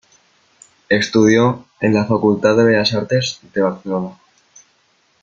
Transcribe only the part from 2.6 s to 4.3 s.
Bellas Artes de Barcelona.